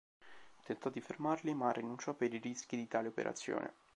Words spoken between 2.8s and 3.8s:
tale operazione.